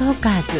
[0.00, 0.58] トーカーズ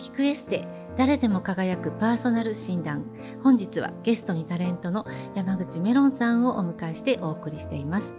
[0.00, 3.04] 聞くエステ誰でも輝くパーソナル診断。
[3.44, 5.06] 本日はゲストにタレントの
[5.36, 8.16] 山口メロンさんをお迎えしてお送りしています。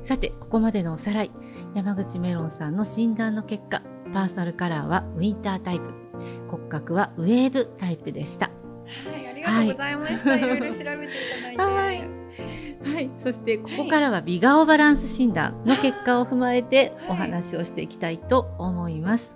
[0.00, 1.32] さてここまでのおさらい。
[1.74, 3.82] 山口メロンさんの診断の結果
[4.14, 5.92] パーソナルカラーはウィンタータイプ。
[6.48, 8.46] 骨格はウェーブタイプでした。
[8.46, 8.52] は
[9.18, 10.30] い、ありがとうございました。
[10.30, 11.02] はい、いろいろ調べていただ
[11.50, 11.58] いて。
[11.60, 12.15] はい
[12.86, 19.34] はい、そしてここからは美顔バランス診断の結果を踏まえてはいお話をしていきたいと思います。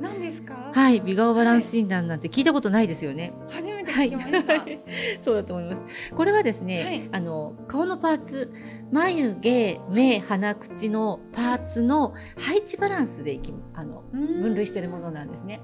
[0.00, 0.72] 何ですか？
[0.72, 3.32] はい、美顔バランス診断なんて聞いたことないですよね。
[3.48, 4.64] 初めてはい聞きました。
[5.22, 5.82] そうだと思います。
[6.14, 8.52] これはですね、はいあの顔のパーツ、
[8.90, 15.60] 眉毛、目、鼻、口のパーツの配置バランスでいきあの分類しているものなんですね。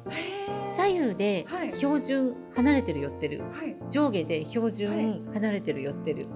[0.76, 3.76] 左右ではい標準離れてる寄ってる、はい。
[3.90, 6.28] 上下で標はい準離れてる寄ってる。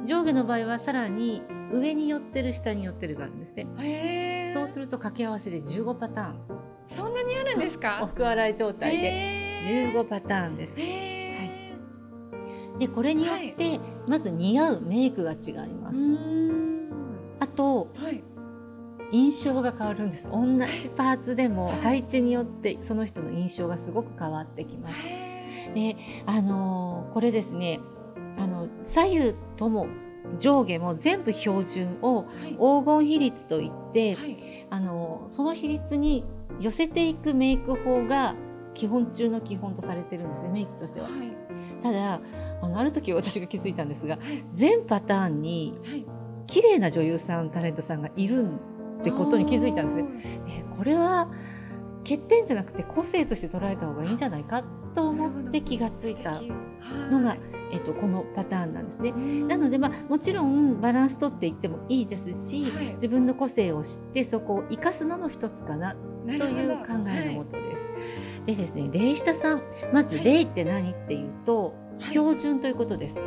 [0.00, 4.50] うん上下の場合はさらに上に寄ってる下に寄ってるがあるんですね。
[4.54, 6.36] そうすると掛け合わせで15パターン。
[6.88, 8.06] そんなにあるんですおか。
[8.12, 10.80] 服洗い状態でへー15パターンです。
[10.80, 11.20] へえ。
[12.78, 13.78] でこれによって
[14.08, 16.00] まず似合うメイクが違いまうす。
[16.00, 16.88] ん。
[17.38, 18.22] あとはい。
[19.12, 20.30] 印象が変わるんです。
[20.30, 24.94] 同じパーツでもはい配置によってその人の印象がすごく変わってきます。
[25.06, 27.80] へで、あのーこれですね、
[28.40, 29.86] あの左右とも
[30.38, 34.66] 上下も全部標準をー黄金比率といって、はい。
[34.70, 36.24] あのその比率に
[36.60, 38.34] 寄せていくメイク法が
[38.74, 41.08] 基本中の基本とされてるんですねメイクとしては。
[41.08, 41.36] はい。
[41.82, 42.20] ただ
[42.62, 44.44] あのある時私が気づいたんですがはい。
[44.52, 46.06] 全パターンにはい。
[46.46, 48.46] 綺麗な女優さんタレントさんがいる
[49.00, 50.04] ってことに気づいたんですね。
[50.48, 51.30] えこれは
[52.00, 56.40] 欠点じゃなくて個性として捉えた方がいいんじゃないかと思って気がついた
[57.10, 57.36] のが、
[57.72, 59.12] えっと、このパターンなんですね。
[59.46, 65.94] なので、まあ、もちろんバランス取っていってもいいですし、はい自分の個性を知ってそこを生かすのも一つかな
[66.26, 67.82] なという考えのもとです。
[68.46, 69.62] でですね、霊下さん、
[69.92, 73.18] まず霊って何っていうと、はい標準ということです。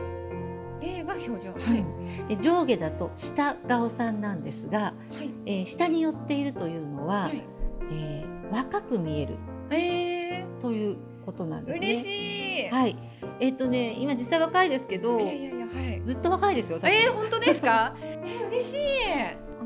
[0.82, 1.54] A が標準。
[1.54, 1.86] はい
[2.28, 5.32] で上下だと下顔さんなんですが、はい。
[5.46, 7.44] えー下に寄っているというのは、はい。
[7.92, 9.36] えー若く見える
[9.72, 11.88] えということなんー、ですね。
[11.88, 12.70] 嬉しい。
[12.70, 12.96] はい。
[13.40, 16.02] えっ、とね、今実際若いですけどい、やいやいや、はい。
[16.06, 16.80] ずっと若いですよ。
[16.84, 17.96] えー、本当ですか？
[18.02, 18.78] えー、嬉しい。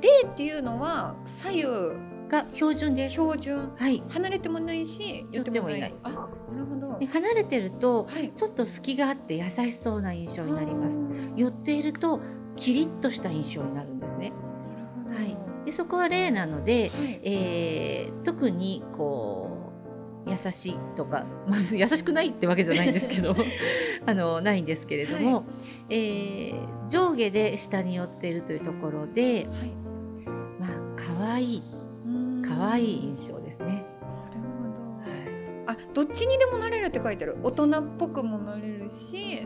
[0.02, 1.64] 例っていうのは左右
[2.30, 3.14] が標準です。
[3.14, 3.72] 標準。
[3.76, 4.04] はい。
[4.10, 5.80] 離れてもないし、寄ってもない。
[5.80, 6.16] 寄ってあ、な
[6.60, 7.06] るほどで。
[7.08, 8.32] 離れてるとはい。
[8.36, 11.02] ちょっと隙があって優しそうな印象になります。
[11.36, 12.20] 寄っていると
[12.56, 14.32] キリッとした印象になるんですね。
[14.32, 14.46] なる
[15.04, 15.16] ほど。
[15.18, 15.38] はい。
[15.66, 17.20] でそこは例なので、はい。
[17.24, 19.57] えー特にこう
[20.28, 23.36] 優しいとか、 まあ、優しくないってわけじゃないんですけど
[24.06, 25.44] あのないんですけれども、は
[25.90, 29.72] えー上下で下に寄っているというところで、はい。
[30.58, 31.64] まあ可愛い
[32.48, 33.86] 可愛い印象ですね。
[35.68, 37.38] あ、どっちにでもなれるって書いてある。
[37.44, 39.46] 大人っぽくもなれるし、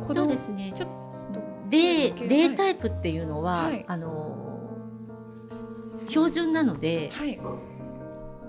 [0.00, 0.72] 子そう供ですね。
[0.74, 0.88] ちょっ
[1.32, 4.36] と例はい例タイプっていうのは、はいあの
[6.08, 7.38] 標準なのではい。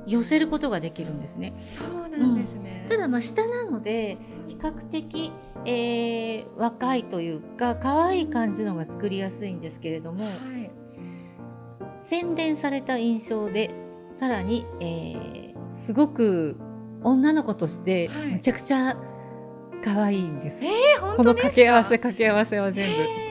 [0.07, 1.53] 寄せることができるんですね。
[1.59, 2.87] そうなんですね。
[2.89, 4.17] ただまあ下なので
[4.47, 5.31] 比較的、
[5.65, 10.71] えー若いというか可愛い感じのが作りやすいんですけれどもはい。
[12.03, 13.73] 洗練された印象で
[14.15, 16.57] さらに、えーすごく
[17.03, 18.97] 女の子としてはいむちゃくちゃ
[19.83, 20.63] 可愛いんです。
[20.65, 21.49] えー、本この当ですか？
[21.49, 23.01] 掛け合わせ掛け合わせは全部。
[23.01, 23.21] えー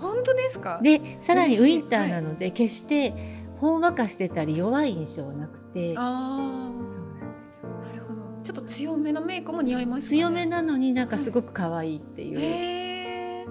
[0.00, 0.80] 本当ですか？
[0.82, 3.12] でさらにウィンターなので、決して
[3.62, 8.20] ほんわかしてたり弱い印象はなくてあそうなんですよあ、なるほど。
[8.42, 10.18] ちょっと強めのメイクも似合いますか、ね。
[10.18, 13.46] 強めなのになんかすごく可愛いっていう、へえ。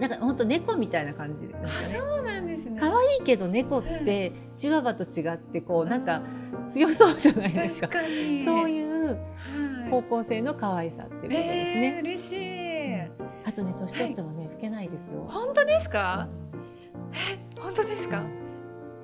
[0.00, 2.80] なんかほんと猫みたいな感じなんあ、かねそうなんですね。
[2.80, 6.22] 可愛いけど猫ってチワワと違ってこうなんか
[6.66, 8.44] 強そうじゃないですか確かに。
[8.44, 9.12] そういうは
[9.88, 9.90] い。
[9.90, 13.00] 方向性の可愛さっていうことですえー、ね、嬉しい。
[13.44, 16.28] あとね年取ってもね、老けないですよ本当ですか？
[17.60, 18.22] 本当ですか？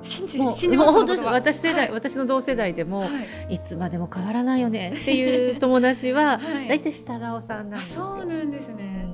[0.07, 0.93] 信じ信じます。
[0.93, 3.07] 本当です私世代、はい私の同世代でも、は
[3.49, 8.05] いい、つまでも変わらないよねっていう友達は はい大体下顔さんなんあ、ですよ。
[8.17, 9.07] そうなんですね。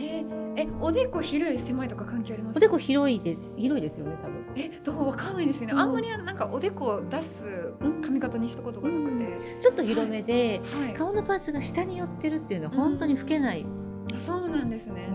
[0.00, 0.24] え、
[0.56, 2.58] え、おでこ広い狭いとか関係ありますか？
[2.58, 4.34] おでこ広いです広いですよね多分。
[4.56, 5.06] え、どう？
[5.08, 5.72] わかんないですよね。
[5.74, 7.72] うんあんまりなんかおでこを出す
[8.04, 9.28] 髪型にしたことがなくて。
[9.60, 10.94] ちょっと広めで、はい。
[10.94, 13.66] 顔のパーツが下に寄ってるっていうのは本当に老けない。
[14.14, 15.08] あそうなんですね。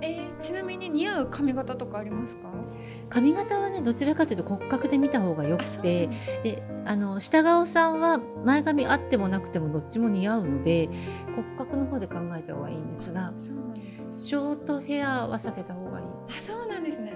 [0.00, 2.42] えーちなみに似合う髪型とかありますか？
[3.10, 6.08] 髪型はねどちらかというと骨格で見た方がよくて
[6.42, 10.88] であの下顔さんは前髪あってもなくてもどっちも似合うので
[11.34, 13.32] 骨格の方で考えた方がいいんですが。
[14.10, 16.06] ショートヘアは避けた方がいい。
[16.06, 17.12] あそうなんですね。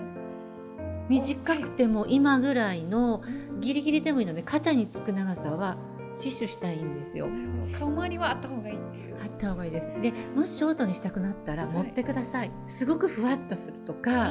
[1.08, 3.22] 短くても今ぐらいの
[3.60, 5.78] ギリギリでもいいので肩につく長さは
[6.14, 7.28] 死守したいんですよ。
[7.72, 9.16] 顔周りはあった方がいいっていう。
[9.22, 9.90] あった方がいいです。
[10.02, 14.30] でもしショートにしたくなったら持ってください、すごくふわっとするとか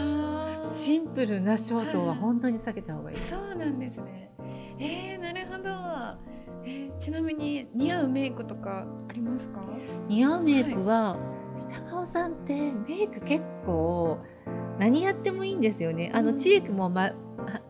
[0.64, 3.22] シンプルなショートは本当に避けた方がいい。
[3.22, 4.32] そうなんですね。
[4.80, 5.70] えー、なるほど、
[6.66, 9.62] えーちなみに似合うメイクとかありますか？
[10.08, 11.18] 似合うメイクは、
[11.56, 14.20] 下顔さんってメイク結構
[14.80, 16.12] 何やってもいいんですよね。
[16.14, 16.38] あのうん。
[16.38, 17.14] チークも、ま、あ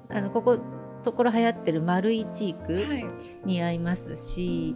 [0.09, 0.59] あのここ
[1.03, 3.05] ところ流行ってる丸いチークはい。
[3.45, 4.75] 似合いますし、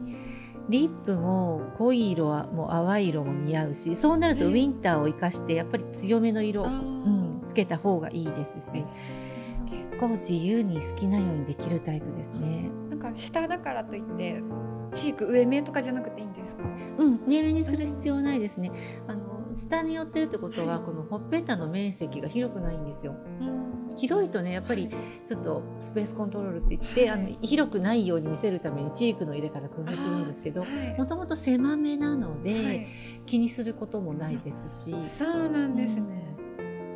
[0.70, 6.64] リップも濃い色はもう淡い色も似合うしそうなるとねウィンターを生かしてやっぱり強めの色。
[6.64, 6.70] うー。
[6.70, 8.86] ん、つけた方がいいですし
[9.70, 12.70] 結構自由に好きなようにできるタイプですね。
[12.90, 14.42] なんか下だからといって
[14.94, 16.64] チーク上目とかじゃなくていいんですか？
[16.98, 18.72] うん、上目にする必要ないですね。
[19.08, 23.16] あの下に寄ってるってことは、はいこのほっぺたの面積が広くないんですよ。
[23.40, 23.66] うん
[23.98, 24.90] 広いとね、やっぱり
[25.24, 32.88] ちょっとスペースコントロールって言って、はいあの広くないように見せるためにチークの入れ方工夫するんですけど、はいもともと狭めなので、はい
[33.26, 36.35] 気にすることもないですし、そうなんですね。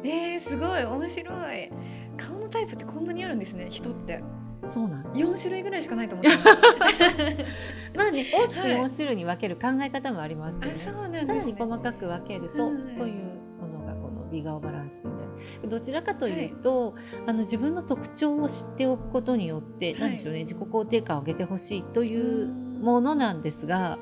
[0.03, 1.69] えー、すごい面白い。
[2.17, 3.67] 顔のタイプってこんなにあるんですね。
[3.69, 4.21] 人って
[4.63, 5.11] そうなん。
[5.15, 6.31] 四種類ぐらいしかないと思って
[7.95, 11.39] まあね、大きくはい4種類に分ける考え方もありますけど、あ、ねそうなんですさね。
[11.39, 13.23] らに細かく分けると、はいという
[13.61, 15.23] ものがこの美顔バランスにな
[15.63, 16.95] るどちらかというと、
[17.25, 23.97] あの自分の特徴を知っておくことによって、はいなんでしょうね自己肯定感を上げてほしいというものなんですが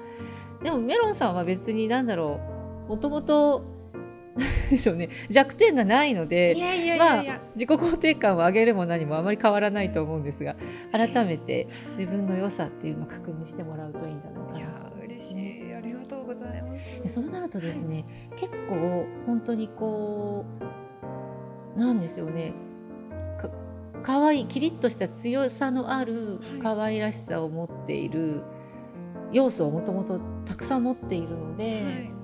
[0.64, 2.40] でもメロンさんは別に何だろ
[2.88, 3.77] うもともと
[4.70, 5.10] でしょうね。
[5.30, 7.42] 弱点がないのいでやいやいやいや。
[7.56, 10.56] 自己肯定感を上げるも何もあまり変わらないと思うんですが
[10.92, 14.60] 改めて自分の良さっていうのを確認してもらうといいんじゃないかな。
[14.60, 15.74] いや嬉しい。
[15.74, 17.02] ありがとうございます。
[17.04, 18.06] でそうなるとですね、
[18.36, 20.46] 結構本当にこ
[21.76, 22.54] うなんでしょうね。
[23.38, 23.50] か
[24.04, 28.44] 可愛いキリッとした強さのある可愛らしさを持っている
[29.32, 32.17] 要素をもともとたくさん持っているので、はい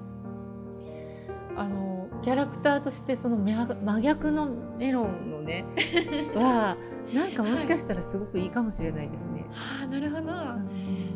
[1.55, 4.47] あのキャラクターとしてその真真逆の
[4.77, 5.65] メロンのね
[6.33, 6.77] は
[7.13, 9.45] なんかもしかしたらすごくいいかもしれないですね。
[9.81, 10.21] あーなるほど。
[10.21, 11.09] うん。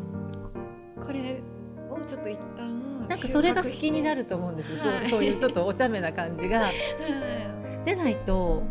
[1.04, 1.42] これ
[1.90, 6.60] をちょっと一旦なんかそれが好きになると思うんですよ、そうはいそういうちょっとお茶目な感じが。
[6.60, 6.74] はい
[7.84, 8.64] でないと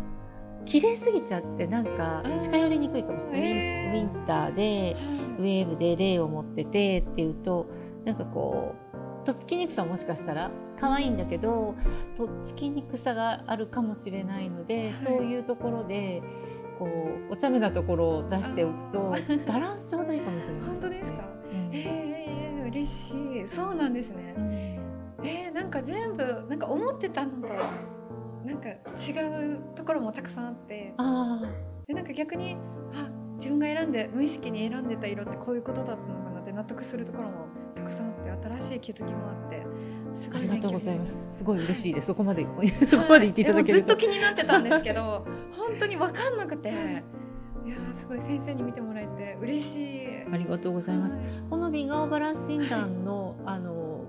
[0.64, 2.38] 綺麗すぎちゃってなんかうん。
[2.38, 3.92] 近寄りにくいかもしれない、へー。
[3.92, 4.96] ウィンウィンターで
[5.38, 7.66] ウェーブで霊を持っててっていうと
[8.04, 11.74] なんかこうとっつきにくさももしかしたら可愛いんだけど
[12.16, 14.94] とっつきにくさがあるかもしれないので、はい。
[14.94, 16.22] そういうところで
[16.78, 19.14] こうお茶目なところを出しておくと
[19.46, 21.28] バランスちょうどいいかもしれない、本当ですか？
[21.52, 21.70] うん。
[21.74, 23.46] えー、嬉しい。
[23.46, 24.34] そうなんですね。
[24.38, 25.26] うん。
[25.26, 27.52] えー、なんか全部なんか思ってたのと
[28.46, 29.12] なんか違
[29.52, 30.94] うところもたくさんあって。
[30.96, 31.42] あ
[31.86, 32.56] でなんか逆に
[32.94, 36.27] あ自分が選んで無意識に選んでた色ってこういうことだったの
[36.58, 37.46] 納得するところも
[37.76, 39.64] たくさんあって新しい気づきもあって
[40.16, 41.14] すあありがとうございます。
[41.30, 42.08] すごい嬉しいです。
[42.08, 42.48] そこまで
[42.88, 45.24] そこまで言っていただけるはいずっと気になってたんですけど
[45.56, 46.68] 本当に分かんなくて。
[46.68, 46.72] い。
[46.72, 50.08] やーすごい先生に見てもらえて嬉しい。
[50.32, 51.14] ありがとうございます。
[51.14, 53.27] はこの美顔バランス診断の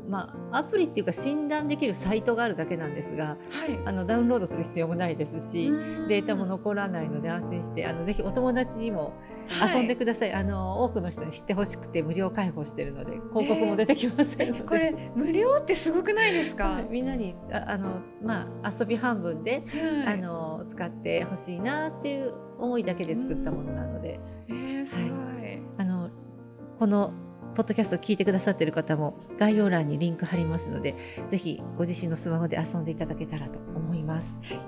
[0.10, 3.80] まあ、アプリっていうか診断できるサイトがあるだけなんですがはい。
[3.86, 6.08] あのダウンロードする必要もないですし、うん。
[6.08, 9.14] データも残らないので安心してあのぜひお友達にも
[9.74, 16.88] 遊んでください、あの多くの人に知ってほしくて無料開放してるので広告も出てきませんえこれ無料ってすごくないですか、 はい。
[16.90, 19.64] みんなにああの、まあ、遊び半分で、
[20.06, 20.16] はい。
[20.16, 26.10] あの使ってほしいなっていう思いだけで作ったものなので、えー、すごい、あの
[26.78, 27.14] この
[27.56, 30.96] ポッドキャストを聞いてくださっている方も概要欄にリンク貼りますので
[31.30, 34.40] ぜひご自身のスマホで遊んでいただけたらと思います。
[34.44, 34.60] はい。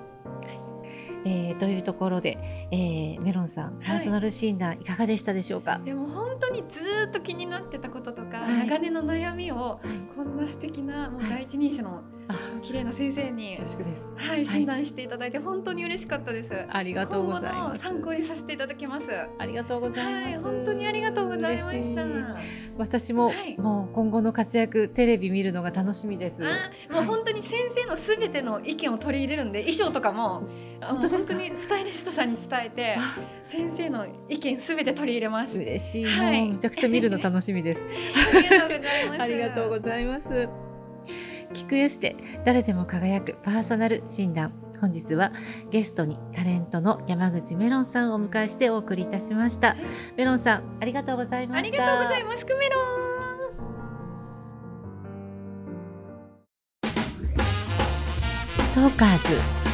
[1.24, 2.36] えーというところで、
[2.72, 8.66] えーメロンさんパーソナル診断いかがでしたでしょうか、でも本当にずーっと気になってたこととか、はい。
[8.66, 10.14] 長年の悩みをはい。
[10.16, 11.30] こんな素敵なもうはい。
[11.30, 12.02] 第一人者のあ
[12.62, 14.12] 綺麗な先生に、恐縮です。
[14.16, 16.52] はい、診断していただいて本当に嬉しかったです。
[16.68, 17.82] ありがとうござい今後のます。
[17.82, 19.08] 参考にさせていただきます。
[19.08, 20.30] はありがとうございます。
[20.30, 22.02] い、本当にありがとうございました。
[22.78, 26.42] 私も、はいもう今後の活躍テレビ見るのが楽しみです。
[26.44, 30.48] あもう本当に先生のすべての意見を取り入れるんで衣装とかも
[30.80, 35.58] 本当にスタイリストさんに伝えてあ先生の意見すべて取り入れます。
[35.58, 37.84] 嬉しい、はいめちゃくちゃ見るの楽しみです。
[38.34, 39.20] ありがとうございます。
[39.22, 40.61] ありがとうございます。
[41.52, 44.52] 聞くエステ誰でも輝くパーソナル診断。
[44.80, 45.30] 本日は
[45.70, 49.76] ゲストにタレントの山口メロンさんをお迎えしてお送りいたしました。
[50.16, 51.70] メロンさんありがとうございまあした。
[51.70, 52.44] りがとうございます。
[52.44, 53.12] クメロン。
[58.74, 59.71] トーカーズ